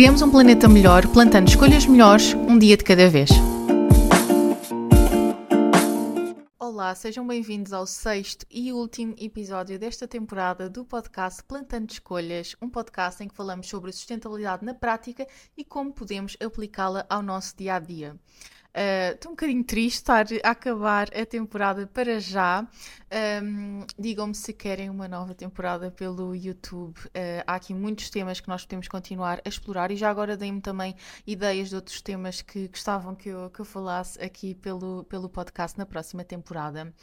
[0.00, 3.28] Criamos um planeta melhor plantando escolhas melhores um dia de cada vez.
[6.58, 12.70] Olá, sejam bem-vindos ao sexto e último episódio desta temporada do podcast Plantando Escolhas, um
[12.70, 17.74] podcast em que falamos sobre sustentabilidade na prática e como podemos aplicá-la ao nosso dia
[17.74, 18.16] a dia.
[18.72, 22.66] Estou uh, um bocadinho triste estar a acabar a temporada para já.
[23.42, 26.96] Um, Digam-me se querem uma nova temporada pelo YouTube.
[27.06, 30.60] Uh, há aqui muitos temas que nós podemos continuar a explorar e já agora deem-me
[30.60, 30.94] também
[31.26, 35.76] ideias de outros temas que gostavam que eu, que eu falasse aqui pelo, pelo podcast
[35.76, 36.94] na próxima temporada.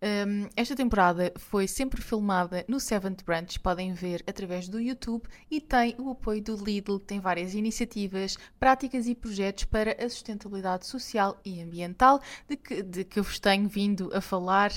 [0.00, 5.60] Um, esta temporada foi sempre filmada no Seventh Branch, podem ver através do YouTube, e
[5.60, 10.86] tem o apoio do Lidl, que tem várias iniciativas, práticas e projetos para a sustentabilidade
[10.86, 14.70] social e ambiental, de que, de que eu vos tenho vindo a falar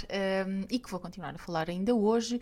[0.48, 2.42] um, e que vou continuar a falar ainda hoje,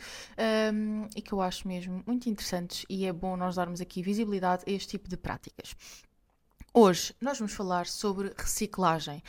[0.74, 4.64] um, e que eu acho mesmo muito interessantes e é bom nós darmos aqui visibilidade
[4.66, 5.76] a este tipo de práticas.
[6.74, 9.22] Hoje nós vamos falar sobre reciclagem.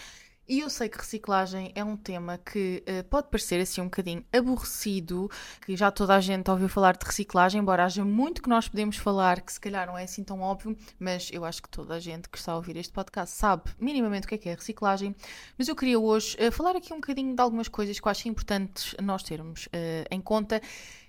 [0.51, 4.25] E eu sei que reciclagem é um tema que uh, pode parecer assim um bocadinho
[4.33, 5.31] aborrecido,
[5.65, 8.97] que já toda a gente ouviu falar de reciclagem, embora haja muito que nós podemos
[8.97, 12.01] falar que se calhar não é assim tão óbvio, mas eu acho que toda a
[12.01, 15.15] gente que está a ouvir este podcast sabe minimamente o que é que é reciclagem.
[15.57, 18.29] Mas eu queria hoje uh, falar aqui um bocadinho de algumas coisas que eu acho
[18.29, 19.71] importantes nós termos uh,
[20.11, 20.61] em conta.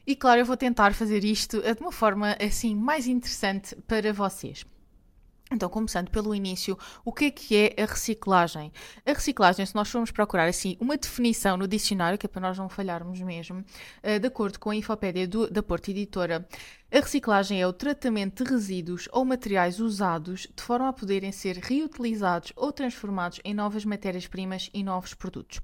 [0.06, 4.64] E claro, eu vou tentar fazer isto de uma forma assim mais interessante para vocês.
[5.54, 8.72] Então, começando pelo início, o que é que é a reciclagem?
[9.06, 12.58] A reciclagem, se nós formos procurar assim uma definição no dicionário, que é para nós
[12.58, 16.48] não falharmos mesmo, uh, de acordo com a Infopédia do, da Porta Editora,
[16.90, 21.58] a reciclagem é o tratamento de resíduos ou materiais usados de forma a poderem ser
[21.58, 25.60] reutilizados ou transformados em novas matérias-primas e novos produtos.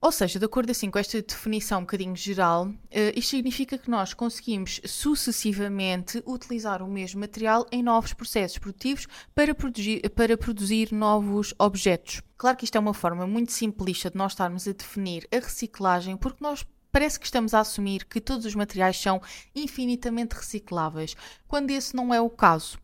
[0.00, 2.76] Ou seja, de acordo assim com esta definição um bocadinho geral, uh,
[3.16, 9.52] isto significa que nós conseguimos sucessivamente utilizar o mesmo material em novos processos produtivos para
[9.52, 12.22] produzir, para produzir novos objetos.
[12.36, 16.16] Claro que isto é uma forma muito simplista de nós estarmos a definir a reciclagem,
[16.16, 19.20] porque nós parece que estamos a assumir que todos os materiais são
[19.52, 21.16] infinitamente recicláveis,
[21.48, 22.78] quando esse não é o caso.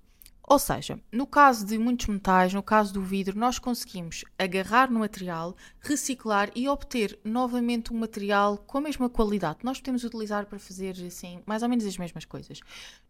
[0.47, 5.01] Ou seja, no caso de muitos metais, no caso do vidro, nós conseguimos agarrar no
[5.01, 9.61] material, reciclar e obter novamente um material com a mesma qualidade.
[9.63, 12.61] Nós podemos utilizar para fazer assim, mais ou menos as mesmas coisas.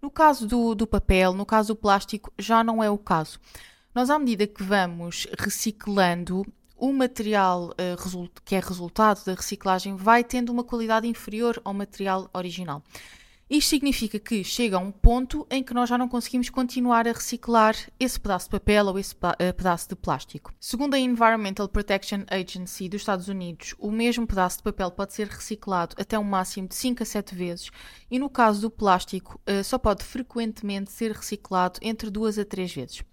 [0.01, 3.41] No caso do, do papel, no caso do plástico, já não é o caso.
[3.93, 6.47] Nós, à medida que vamos reciclando,
[6.77, 12.29] o material uh, que é resultado da reciclagem vai tendo uma qualidade inferior ao material
[12.33, 12.83] original.
[13.49, 17.13] Isto significa que chega a um ponto em que nós já não conseguimos continuar a
[17.13, 20.51] reciclar esse pedaço de papel ou esse eh, pedaço de plástico.
[20.59, 25.29] Segundo a Environmental Protection Agency dos Estados Unidos, o mesmo pedaço de papel pode ser
[25.29, 27.71] reciclado até um máximo de 5 a 7 vezes
[28.11, 32.75] e no caso do plástico eh, só pode frequentemente ser reciclado entre 2 a 3
[32.75, 33.05] vezes.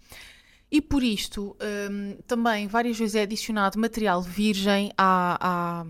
[0.72, 1.58] E por isto,
[1.91, 5.86] um, também várias vezes é adicionado material virgem à, à,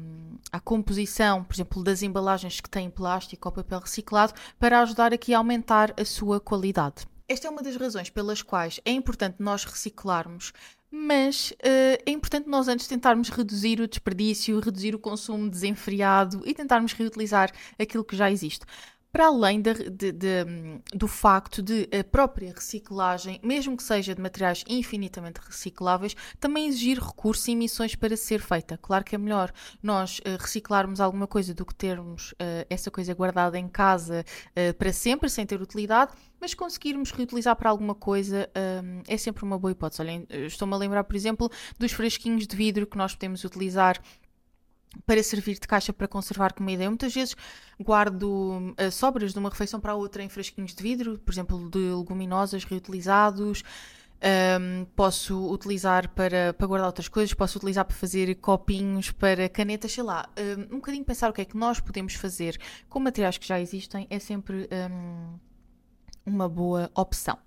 [0.52, 5.34] à, composição, por exemplo, das embalagens que têm plástico ou papel reciclado, para ajudar aqui
[5.34, 7.06] a aumentar a sua qualidade.
[7.28, 10.52] Esta é uma das razões pelas quais é importante nós reciclarmos,
[10.92, 16.54] mas uh, é importante nós antes tentarmos reduzir o desperdício, reduzir o consumo desenfreado e
[16.54, 18.66] tentarmos reutilizar aquilo que já existe
[19.12, 20.46] para além de, de, de,
[20.94, 27.00] do facto de a própria reciclagem, mesmo que seja de materiais infinitamente recicláveis, também exigir
[27.00, 28.78] recursos e emissões para ser feita.
[28.78, 29.52] Claro que é melhor
[29.84, 34.74] nós uh, reciclarmos alguma coisa do que termos uh, essa coisa guardada em casa uh,
[34.76, 38.50] para sempre, sem ter utilidade, mas conseguirmos reutilizar para alguma coisa
[39.08, 40.02] é sempre uma boa hipótese.
[40.02, 44.02] Olhem, estou-me a lembrar, por exemplo, dos fresquinhos de vidro que nós podemos utilizar
[45.06, 46.84] para servir de caixa para conservar comida.
[46.84, 47.36] Eu muitas vezes
[47.80, 48.24] guardo
[48.80, 52.64] uh, sobras de uma refeição para outra em frasquinhos de vidro, por exemplo, de leguminosas
[52.64, 53.64] reutilizados.
[54.24, 59.92] Um, posso utilizar para, para guardar outras coisas, posso utilizar para fazer copinhos, para canetas,
[59.92, 60.30] sei lá.
[60.38, 63.60] Um, um bocadinho pensar o que é que nós podemos fazer com materiais que já
[63.60, 65.40] existem é sempre um,
[66.24, 67.40] uma boa opção.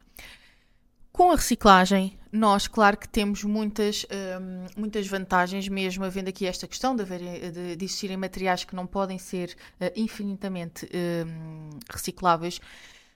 [1.12, 6.66] Com a reciclagem, nós, claro que temos muitas, um, muitas vantagens, mesmo havendo aqui esta
[6.66, 12.60] questão de, haver, de, de existirem materiais que não podem ser uh, infinitamente um, recicláveis.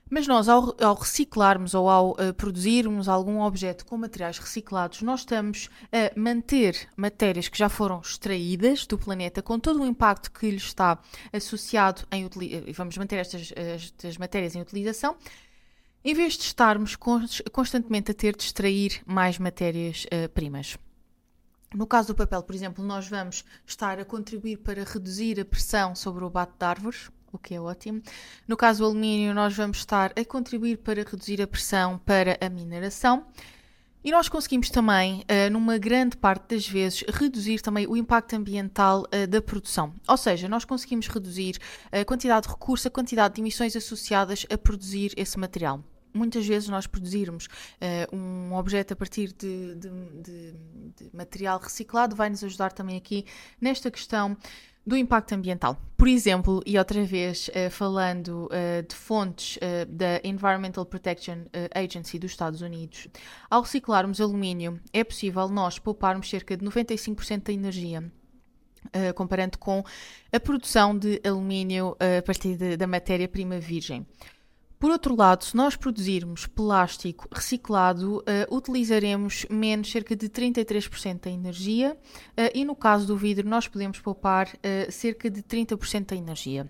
[0.09, 5.19] Mas nós, ao, ao reciclarmos ou ao uh, produzirmos algum objeto com materiais reciclados, nós
[5.19, 10.49] estamos a manter matérias que já foram extraídas do planeta, com todo o impacto que
[10.49, 10.97] lhe está
[11.33, 12.25] associado em
[12.73, 15.17] vamos manter estas, estas matérias em utilização,
[16.03, 16.95] em vez de estarmos
[17.51, 20.75] constantemente a ter de extrair mais matérias-primas.
[20.75, 25.45] Uh, no caso do papel, por exemplo, nós vamos estar a contribuir para reduzir a
[25.45, 28.01] pressão sobre o bate de árvores, o que é ótimo.
[28.47, 32.49] No caso do alumínio, nós vamos estar a contribuir para reduzir a pressão para a
[32.49, 33.25] mineração.
[34.01, 39.01] E nós conseguimos também, uh, numa grande parte das vezes, reduzir também o impacto ambiental
[39.01, 39.93] uh, da produção.
[40.07, 41.57] Ou seja, nós conseguimos reduzir
[41.91, 45.83] a quantidade de recursos, a quantidade de emissões associadas a produzir esse material.
[46.13, 49.89] Muitas vezes nós produzirmos uh, um objeto a partir de, de,
[50.21, 50.53] de,
[50.95, 53.25] de material reciclado vai nos ajudar também aqui
[53.59, 54.35] nesta questão
[54.85, 55.77] do impacto ambiental.
[55.97, 61.39] Por exemplo, e outra vez uh, falando uh, de fontes uh, da Environmental Protection
[61.75, 63.07] Agency dos Estados Unidos,
[63.49, 68.11] ao reciclarmos alumínio é possível nós pouparmos cerca de 95% da energia.
[69.13, 69.83] comparando com
[70.31, 74.07] a produção de alumínio a partir de, da matéria-prima virgem.
[74.79, 81.29] Por outro lado, se nós produzirmos plástico reciclado, uh, utilizaremos menos cerca de 33% da
[81.29, 86.15] energia uh, e no caso do vidro nós podemos poupar uh, cerca de 30% da
[86.15, 86.65] energia.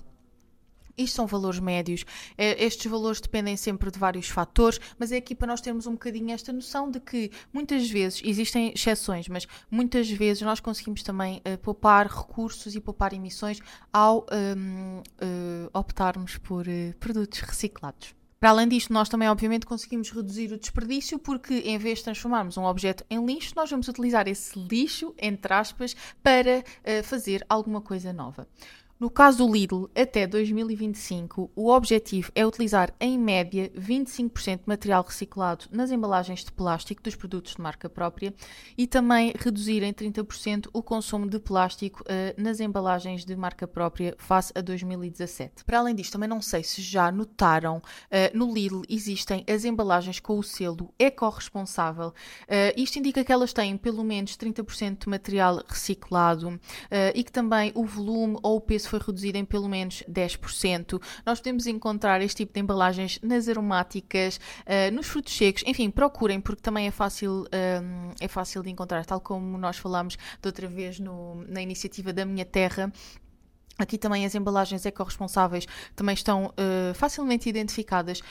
[1.00, 2.06] Isto são valores médios.
[2.38, 6.32] Estes valores dependem sempre de vários fatores, mas é aqui para nós termos um bocadinho
[6.32, 11.58] esta noção de que muitas vezes existem exceções, mas muitas vezes nós conseguimos também uh,
[11.60, 13.60] poupar recursos e poupar emissões
[13.92, 18.16] ao um, uh, eh, optarmos por uh, produtos reciclados.
[18.40, 22.56] Para além disto, nós também, obviamente, conseguimos reduzir o desperdício, porque em vez de transformarmos
[22.56, 25.94] um objeto em lixo, nós vamos utilizar esse lixo, entre aspas,
[26.24, 26.64] para
[27.04, 28.48] fazer alguma coisa nova.
[29.00, 35.06] No caso do Lidl, até 2025, o objetivo é utilizar em média 25% de material
[35.08, 38.34] reciclado nas embalagens de plástico dos produtos de marca própria
[38.78, 44.16] e também reduzir em 30% o consumo de plástico uh, nas embalagens de marca própria
[44.18, 45.64] face a 2017.
[45.64, 50.20] Para além disto, também não sei se já notaram, uh, no Lidl existem as embalagens
[50.20, 52.10] com o selo eco-responsável.
[52.10, 56.60] Uh, isto indica que elas têm pelo menos 30% de material reciclado
[57.14, 61.02] e que também o volume ou o peso foi reduzido em pelo menos 10%.
[61.26, 66.42] Nós podemos encontrar este tipo de embalagens nas aromáticas, uh, nos frutos secos, enfim, procurem
[66.42, 70.68] porque também é fácil, uh, é fácil de encontrar, tal como nós falámos de outra
[70.68, 72.92] vez no, na iniciativa da Minha Terra.
[73.80, 75.66] Aqui também as embalagens eco-responsáveis
[75.96, 78.22] também estão uh, facilmente identificadas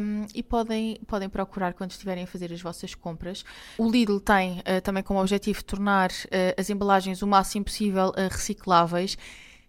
[0.00, 3.44] um, e podem, podem procurar quando estiverem a fazer as vossas compras.
[3.76, 9.18] O Lidl tem uh, também como objetivo tornar uh, as embalagens o máximo possível recicláveis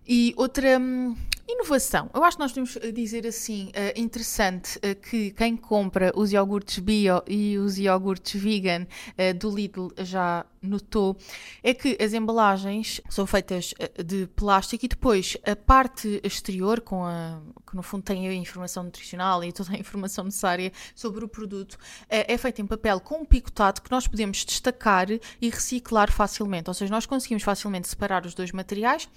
[0.07, 1.15] e outra hum,
[1.47, 6.11] inovação, eu acho que nós podemos eh, dizer assim, uh, interessante, uh, que quem compra
[6.15, 11.15] os iogurtes bio e os iogurtes vegan uh, do Lidl já notou,
[11.61, 17.39] é que as embalagens são feitas de plástico e depois a parte exterior, com a,
[17.67, 21.77] que no fundo tem a informação nutricional e toda a informação necessária sobre o produto,
[22.09, 26.67] é feita em papel com um picotado que nós podemos destacar e reciclar facilmente.
[26.67, 29.07] Ou seja, nós conseguimos facilmente separar os dois materiais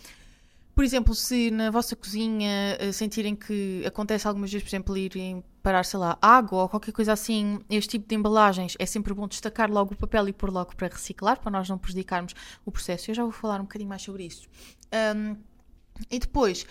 [0.79, 5.43] por exemplo, se na vossa cozinha uh, sentirem que acontece algumas vezes, por exemplo, irem
[5.61, 9.27] parar, sei lá, água ou qualquer coisa assim, este tipo de embalagens, é sempre bom
[9.27, 12.33] destacar logo o papel e pôr logo para reciclar, para nós não prejudicarmos
[12.65, 13.11] o processo.
[13.11, 14.47] Eu já vou falar um bocadinho mais sobre isso.
[15.17, 15.35] Um,
[16.09, 16.65] e depois,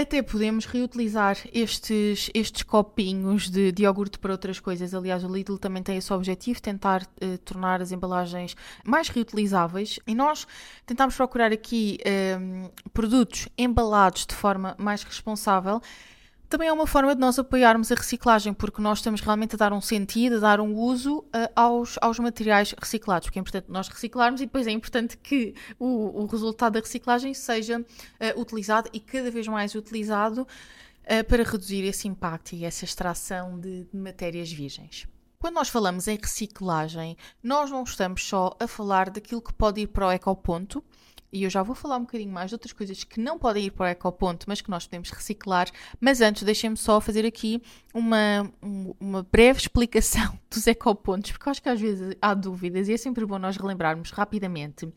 [0.00, 4.94] até podemos reutilizar estes, estes copinhos de, de iogurte para outras coisas.
[4.94, 9.98] Aliás, o Lidl também tem esse objetivo, tentar uh, tornar as embalagens mais reutilizáveis.
[10.06, 10.46] E nós
[10.86, 11.98] tentamos procurar aqui
[12.40, 15.80] um, produtos embalados de forma mais responsável
[16.48, 19.72] também é uma forma de nós apoiarmos a reciclagem, porque nós estamos realmente a dar
[19.72, 23.88] um sentido, a dar um uso uh, aos, aos materiais reciclados, porque é importante nós
[23.88, 29.00] reciclarmos e depois é importante que o, o resultado da reciclagem seja uh, utilizado e
[29.00, 34.50] cada vez mais utilizado uh, para reduzir esse impacto e essa extração de, de matérias
[34.50, 35.06] virgens.
[35.38, 39.86] Quando nós falamos em reciclagem, nós não estamos só a falar daquilo que pode ir
[39.86, 40.82] para o ecoponto,
[41.32, 43.70] e eu já vou falar um bocadinho mais de outras coisas que não podem ir
[43.70, 45.68] para o ecoponto, mas que nós podemos reciclar.
[46.00, 48.50] Mas antes, deixem-me só fazer aqui uma,
[48.98, 53.26] uma breve explicação dos ecopontos, porque acho que às vezes há dúvidas e é sempre
[53.26, 54.92] bom nós relembrarmos rapidamente.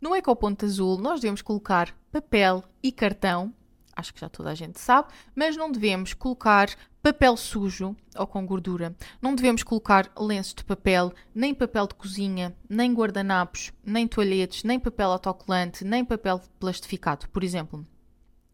[0.00, 3.54] No ecoponto azul, nós devemos colocar papel e cartão,
[3.94, 6.68] acho que já toda a gente sabe, mas não devemos colocar
[7.02, 8.94] papel sujo ou com gordura.
[9.20, 14.78] Não devemos colocar lenços de papel, nem papel de cozinha, nem guardanapos, nem toalhetes, nem
[14.78, 17.84] papel autocolante, nem papel plastificado, por exemplo.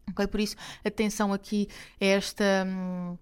[0.09, 0.25] Ok?
[0.27, 1.67] Por isso, atenção aqui
[2.01, 2.65] a esta.
[2.67, 3.17] Hum,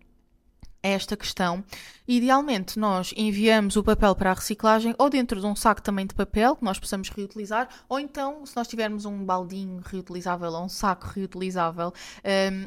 [0.88, 1.64] esta questão.
[2.08, 6.16] Idealmente, nós enviamos o papel para a reciclagem ou dentro de um saco também de
[6.16, 10.70] papel que nós possamos reutilizar, ou então, se nós tivermos um baldinho reutilizável ou um
[10.70, 11.94] saco reutilizável,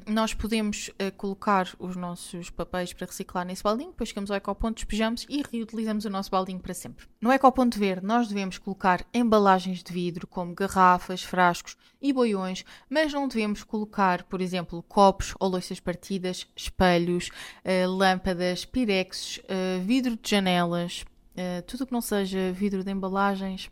[0.07, 4.37] um, nós podemos uh, colocar os nossos papéis para reciclar nesse baldinho, depois chegamos ao
[4.37, 7.07] ecoponto, despejamos e reutilizamos o nosso baldinho para sempre.
[7.19, 13.11] No ecoponto verde, nós devemos colocar embalagens de vidro, como garrafas, frascos e boiões, mas
[13.13, 17.31] não devemos colocar, por exemplo, copos ou louças partidas, espelhos,
[17.65, 23.71] uh, lâmpadas, pirexes, uh, vidro de janelas, uh, tudo que não seja vidro de embalagens,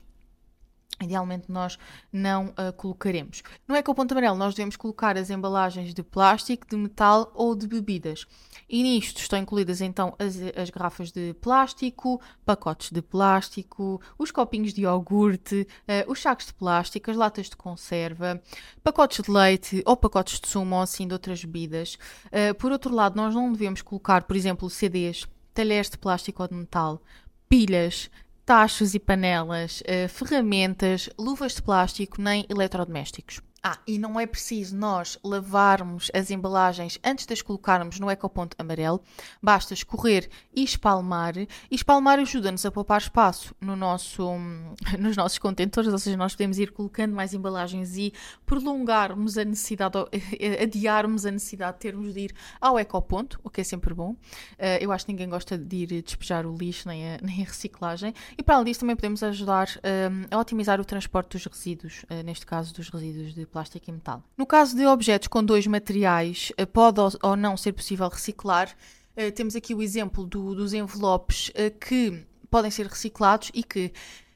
[1.00, 1.78] idealmente nós
[2.12, 3.42] não uh, colocaremos.
[3.66, 8.26] No Ecoponto Amarelo nós devemos colocar as embalagens de plástico, de metal ou de bebidas.
[8.68, 14.74] E nisto estão incluídas então as, as garrafas de plástico, pacotes de plástico, os copinhos
[14.74, 18.42] de iogurte, uh, os sacos de plástico, as latas de conserva,
[18.82, 21.96] pacotes de leite ou pacotes de sumo ou assim de outras bebidas.
[22.26, 26.48] Uh, por outro lado, nós não devemos colocar, por exemplo, CDs, talheres de plástico ou
[26.48, 27.02] de metal,
[27.48, 28.10] pilhas,
[28.48, 33.42] tachos e panelas, uh, ferramentas, luvas de plástico nem eletrodomésticos.
[33.62, 38.56] Ah, e não é preciso nós lavarmos as embalagens antes de as colocarmos no ecoponto
[38.58, 39.02] amarelo,
[39.42, 41.36] basta escorrer e espalmar.
[41.36, 44.22] E espalmar ajuda-nos a poupar espaço no nosso,
[44.98, 48.12] nos nossos contentores, ou seja, nós podemos ir colocando mais embalagens e
[48.46, 49.98] prolongarmos a necessidade,
[50.62, 54.12] adiarmos a necessidade de termos de ir ao ecoponto, o que é sempre bom.
[54.12, 57.44] Uh, eu acho que ninguém gosta de ir despejar o lixo nem a, nem a
[57.44, 58.14] reciclagem.
[58.36, 62.22] E para além disso, também podemos ajudar uh, a otimizar o transporte dos resíduos, uh,
[62.24, 64.22] neste caso dos resíduos de plástico e metal.
[64.36, 68.74] No caso de objetos com dois materiais, eh, pode ou não ser possível reciclar.
[69.16, 73.92] Eh, temos aqui o exemplo do, dos envelopes eh, que podem ser reciclados e que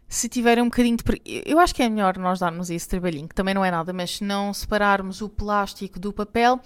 [0.09, 1.04] se tiverem um bocadinho de.
[1.47, 4.16] Eu acho que é melhor nós darmos esse trabalhinho, que também não é nada, mas
[4.16, 6.61] se não separarmos o plástico do papel,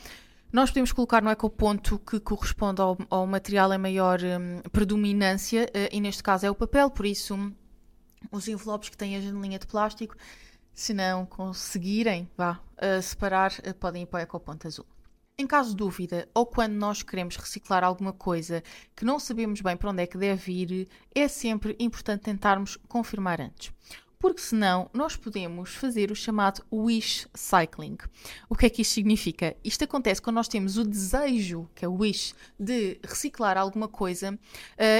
[0.52, 6.00] nós podemos colocar no ecoponto que corresponde ao, ao material em maior um, predominância, e
[6.00, 7.52] neste caso é o papel, por isso
[8.30, 10.16] os envelopes que têm a janelinha de plástico
[10.76, 14.86] se não conseguirem vá, uh, separar, uh, podem ir para o ecoponto azul.
[15.38, 18.62] Em caso de dúvida, ou quando nós queremos reciclar alguma coisa
[18.94, 23.40] que não sabemos bem para onde é que deve ir, é sempre importante tentarmos confirmar
[23.40, 23.72] antes
[24.18, 27.98] porque senão nós podemos fazer o chamado wish cycling.
[28.48, 29.56] O que é que isto significa?
[29.62, 34.32] Isto acontece quando nós temos o desejo, que é o wish, de reciclar alguma coisa
[34.32, 34.38] uh,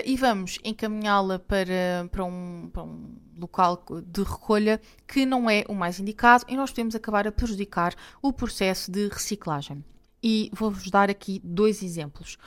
[0.05, 5.75] e vamos encaminhá-la para, para, um, para um local de recolha que não é o
[5.75, 9.85] mais indicado e nós podemos acabar a prejudicar o processo de reciclagem.
[10.23, 12.39] E vou-vos dar aqui dois exemplos.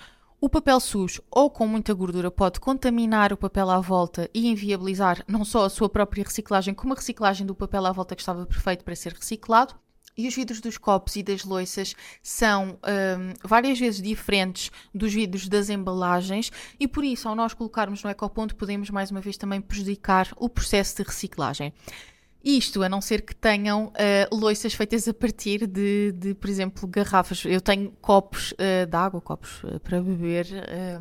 [0.41, 5.21] O papel sujo ou com muita gordura pode contaminar o papel à volta e inviabilizar
[5.27, 8.45] não só a sua própria reciclagem, como a reciclagem do papel à volta que estava
[8.45, 9.75] perfeito para ser reciclado.
[10.15, 11.93] E os vidros dos copos e das loiças
[12.23, 18.01] são um, várias vezes diferentes dos vidros das embalagens e por isso, ao nós colocarmos
[18.01, 21.73] no ecoponto, podemos mais uma vez também prejudicar o processo de reciclagem.
[22.43, 26.87] Isto, a não ser que tenham uh, loiças feitas a partir de, de, por exemplo,
[26.87, 27.43] garrafas.
[27.43, 30.47] Eu tenho copos uh, de água, copos uh, para beber,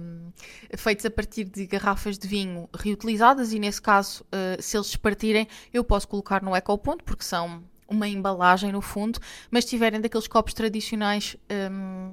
[0.00, 0.33] um,
[0.76, 4.25] feitos a partir de garrafas de vinho reutilizadas e, nesse caso,
[4.59, 9.18] se eles partirem, eu posso colocar no ecoponto, porque são uma embalagem no fundo,
[9.50, 11.37] mas se tiverem daqueles copos tradicionais.
[11.50, 12.12] Um,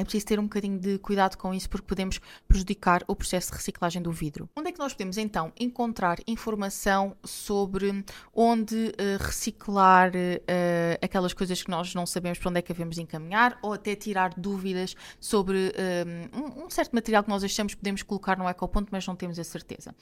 [0.00, 3.56] é preciso ter um bocadinho de cuidado com isso porque podemos prejudicar o processo de
[3.56, 4.48] reciclagem do vidro.
[4.56, 11.62] Onde é que nós podemos então encontrar informação sobre onde uh, reciclar uh, aquelas coisas
[11.62, 15.72] que nós não sabemos para onde é que devemos encaminhar ou até tirar dúvidas sobre
[15.74, 19.16] eh, um, um, certo material que nós achamos que podemos colocar no ecoponto, mas não
[19.16, 19.94] temos a certeza.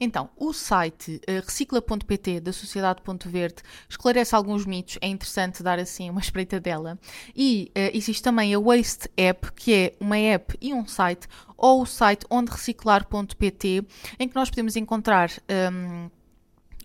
[0.00, 5.78] Então, o site uh, recicla.pt da Sociedade Ponto Verde esclarece alguns mitos, é interessante dar
[5.78, 6.98] assim uma espreita dela.
[7.34, 11.86] E existe também a Waste App que é uma app e um site, ou o
[11.86, 13.86] site ondereciclar.pt,
[14.18, 15.30] em que nós podemos encontrar.
[15.72, 16.10] Um,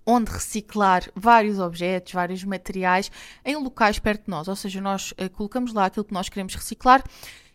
[0.06, 3.12] onde reciclar vários objetos, vários materiais
[3.46, 4.48] em locais perto de nós.
[4.48, 7.04] Ou seja, nós uh, colocamos lá aquilo que nós queremos reciclar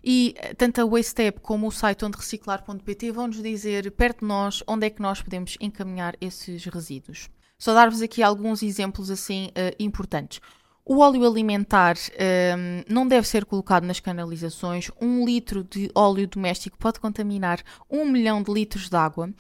[0.05, 4.27] e uh, tanto a WasteApp como o site onde reciclar.pt vão nos dizer perto de
[4.27, 7.29] nós onde é que nós podemos encaminhar esses resíduos.
[7.59, 10.41] Só dar-vos aqui alguns exemplos assim uh, importantes.
[10.87, 14.91] O óleo alimentar um, não deve ser colocado nas canalizações.
[15.01, 19.31] Um litro de óleo doméstico pode contaminar um milhão de litros de água.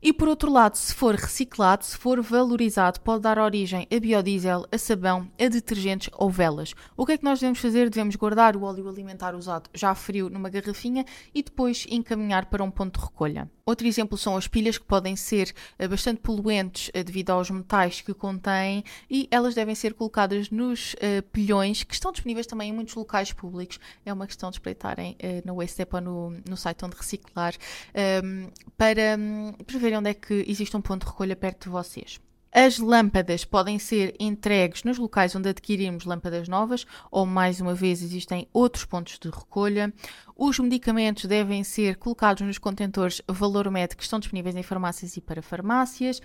[0.00, 4.64] E por outro lado, se for reciclado, se for valorizado, pode dar origem a biodiesel,
[4.70, 6.72] a sabão, a detergentes ou velas.
[6.96, 7.90] O que é que nós devemos fazer?
[7.90, 12.70] Devemos guardar o óleo alimentar usado já frio numa garrafinha e depois encaminhar para um
[12.70, 13.50] ponto de recolha.
[13.66, 18.00] Outro exemplo são as pilhas que podem ser eh, bastante poluentes eh, devido aos metais
[18.00, 22.72] que contêm e elas devem ser colocadas nos uh, pilhões que estão disponíveis também em
[22.72, 23.78] muitos locais públicos.
[24.06, 27.54] É uma questão de espreitarem na Westep ou no, no site onde reciclar
[27.92, 31.70] ehm, para, um, para ver onde é que existe um ponto de recolha perto de
[31.70, 32.20] vocês.
[32.52, 38.02] As lâmpadas podem ser entregues nos locais onde adquirimos lâmpadas novas, ou mais uma vez
[38.02, 39.92] existem outros pontos de recolha.
[40.34, 45.20] Os medicamentos devem ser colocados nos contentores valor médio que estão disponíveis em farmácias e
[45.20, 46.22] para farmácias.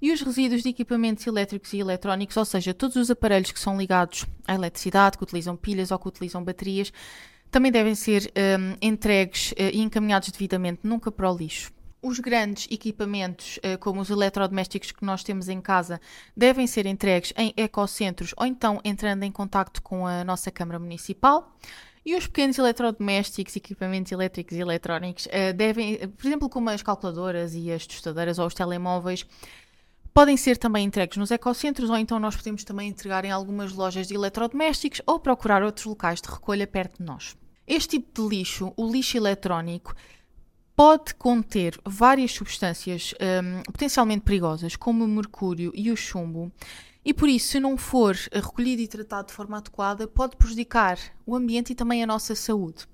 [0.00, 3.76] E os resíduos de equipamentos elétricos e eletrónicos, ou seja, todos os aparelhos que são
[3.76, 6.92] ligados à eletricidade, que utilizam pilhas ou que utilizam baterias,
[7.50, 11.72] também devem ser um, entregues uh, e encaminhados devidamente, nunca para o lixo.
[12.06, 15.98] Os grandes equipamentos, eh, como os eletrodomésticos que nós temos em casa,
[16.36, 21.56] devem ser entregues em ecocentros ou então entrando em contato com a nossa Câmara Municipal.
[22.04, 27.54] E os pequenos eletrodomésticos, equipamentos elétricos e eletrónicos, eh, devem, por exemplo, como as calculadoras
[27.54, 29.24] e as tostadeiras ou os telemóveis,
[30.12, 34.06] podem ser também entregues nos ecocentros ou então nós podemos também entregar em algumas lojas
[34.06, 37.34] de eletrodomésticos ou procurar outros locais de recolha perto de nós.
[37.66, 39.94] Este tipo de lixo, o lixo eletrónico,
[40.76, 46.52] pode conter várias substâncias um, potencialmente perigosas, como o mercúrio e o chumbo,
[47.04, 51.36] e por isso, se não for recolhido e tratado de forma adequada, pode prejudicar o
[51.36, 52.86] ambiente e também a nossa saúde.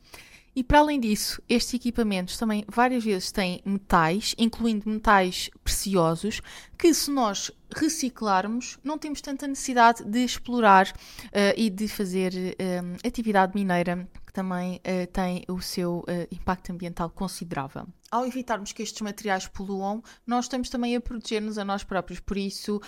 [0.54, 6.42] E para além disso, estes equipamentos também várias vezes têm metais, incluindo metais preciosos,
[6.76, 13.06] que se nós reciclarmos, não temos tanta necessidade de explorar uh, e de fazer uh,
[13.06, 17.86] atividade mineira que também uh, tem o seu uh, impacto ambiental considerável.
[18.10, 22.18] Ao evitarmos que estes materiais poluam, nós estamos também a proteger-nos a nós próprios.
[22.18, 22.80] Por isso,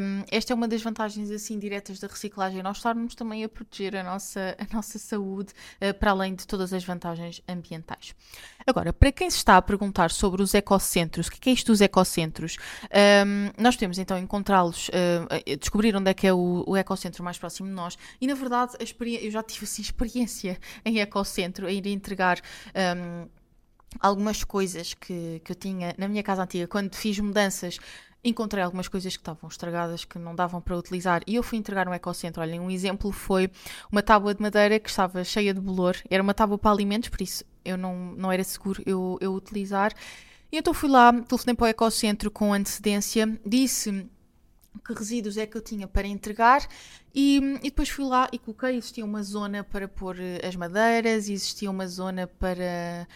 [0.00, 3.94] um, esta é uma das vantagens assim diretas da reciclagem, nós estarmos também a proteger
[3.96, 8.14] a nossa, a nossa saúde, uh, para além de todas as vantagens ambientais.
[8.66, 11.82] Agora, para quem se está a perguntar sobre os ecocentros, o que é isto dos
[11.82, 12.56] ecocentros?
[13.26, 17.36] Um, nós podemos então encontrá-los, uh, descobrir onde é que é o, o ecocentro mais
[17.36, 21.86] próximo de nós e, na verdade, eu já tive assim experiência em ecocentro, a ir
[21.88, 22.40] entregar.
[22.96, 23.41] Um,
[24.00, 27.78] algumas coisas que, que eu tinha na minha casa antiga, quando fiz mudanças,
[28.24, 31.86] encontrei algumas coisas que estavam estragadas, que não davam para utilizar, e eu fui entregar
[31.86, 32.40] no ecocentro.
[32.40, 33.50] Olhem, um exemplo foi
[33.90, 37.20] uma tábua de madeira que estava cheia de bolor, era uma tábua para alimentos, por
[37.20, 39.92] isso eu não, não era seguro eu, eu utilizar.
[40.50, 44.06] E então fui lá, telefonei para o ecocentro com antecedência, disse
[44.86, 46.66] que resíduos é que eu tinha para entregar
[47.14, 51.28] e, e, depois fui lá e coloquei, existia uma zona para pôr eh, as madeiras,
[51.28, 53.06] existia uma zona para,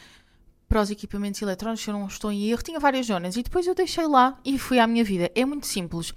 [0.68, 3.66] para os equipamentos eletrónicos, se eu não estou em erro, tinha várias zonas e depois
[3.66, 5.30] eu deixei lá e fui à minha vida.
[5.34, 6.12] É muito simples.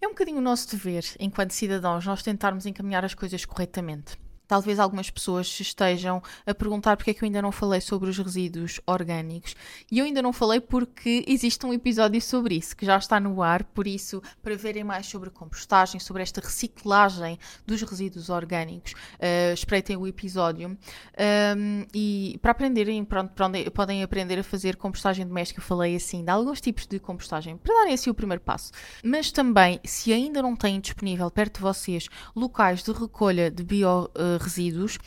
[0.00, 4.16] É um bocadinho o nosso dever, enquanto cidadãos, nós tentarmos encaminhar as coisas corretamente.
[4.50, 8.18] Talvez algumas pessoas estejam a perguntar porque é que eu ainda não falei sobre os
[8.18, 9.54] resíduos orgânicos.
[9.88, 13.44] E eu ainda não falei porque existe um episódio sobre isso, que já está no
[13.44, 19.54] ar, por isso, para verem mais sobre compostagem, sobre esta reciclagem dos resíduos orgânicos, uh,
[19.54, 20.76] espreitem o episódio.
[21.56, 23.32] Um, e para aprenderem, pronto,
[23.72, 27.72] podem aprender a fazer compostagem doméstica, eu falei assim, de alguns tipos de compostagem, para
[27.72, 28.72] darem assim o primeiro passo.
[29.04, 34.10] Mas também, se ainda não têm disponível perto de vocês locais de recolha de bio
[34.16, 34.98] uh, resíduos,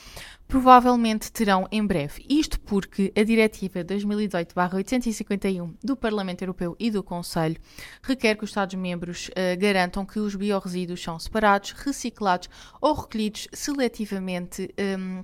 [0.47, 2.25] provavelmente terão em breve.
[2.29, 7.57] Isto porque a Diretiva 2018-851 do Parlamento Europeu e do Conselho
[8.01, 14.73] requer que os Estados-membros uh, garantam que os biorresíduos são separados, reciclados ou recolhidos seletivamente.
[14.99, 15.23] Um,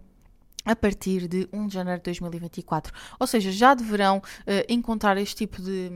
[0.66, 2.94] a partir de 1 de janeiro de 2024.
[3.18, 4.22] Ou seja, já deverão uh,
[4.68, 5.90] encontrar este tipo de,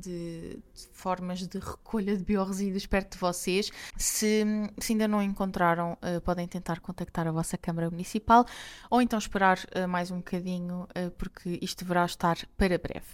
[0.00, 3.70] de, de, formas de recolha de biorresíduos perto de vocês.
[3.96, 4.44] Se,
[4.78, 8.44] se ainda não encontraram, uh, podem tentar contactar a vossa Câmara Municipal
[8.90, 13.06] ou então esperar uh, mais um bocadinho, uh, porque isto deverá estar para breve.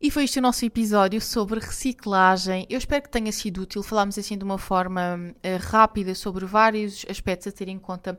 [0.00, 2.66] E foi este o nosso episódio sobre reciclagem.
[2.68, 3.84] Eu espero que tenha sido útil.
[3.84, 5.32] Falámos assim de uma forma
[5.70, 8.18] rápida sobre vários aspectos a ter em conta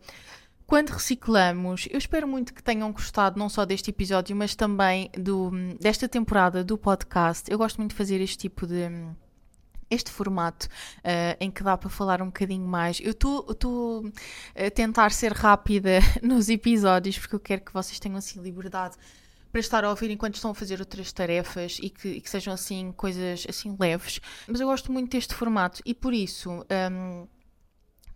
[0.74, 5.52] quando reciclamos, eu espero muito que tenham gostado não só deste episódio, mas também do,
[5.80, 7.44] desta temporada do podcast.
[7.52, 8.90] Eu gosto muito de fazer este tipo de
[9.88, 13.00] este formato uh, em que dá para falar um bocadinho mais.
[13.00, 14.12] Eu estou
[14.56, 18.96] a tentar ser rápida nos episódios porque eu quero que vocês tenham assim liberdade
[19.52, 22.52] para estar a ouvir enquanto estão a fazer outras tarefas e que, e que sejam
[22.52, 24.20] assim coisas assim leves.
[24.48, 26.66] Mas eu gosto muito deste formato e por isso.
[26.92, 27.28] Um,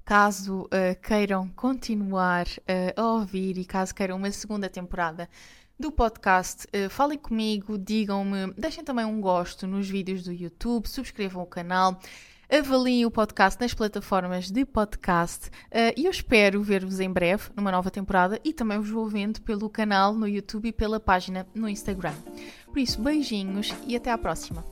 [0.08, 5.30] caso uh, queiram continuar uh, a ouvir e caso queiram uma segunda temporada,
[5.78, 6.66] do podcast.
[6.68, 12.00] Uh, falem comigo, digam-me, deixem também um gosto nos vídeos do YouTube, subscrevam o canal.
[12.50, 15.52] Avaliem o podcast nas plataformas de podcast
[15.98, 19.70] e eu espero ver-vos em breve numa nova temporada e também vos vou vendo pelo
[19.70, 22.14] canal no YouTube e pela página no Instagram.
[22.68, 24.64] Por isso, beijinhos e até à próxima.